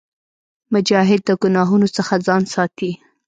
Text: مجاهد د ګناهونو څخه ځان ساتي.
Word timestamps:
مجاهد 0.73 1.21
د 1.25 1.29
ګناهونو 1.41 1.87
څخه 1.97 2.13
ځان 2.27 2.43
ساتي. 2.53 2.91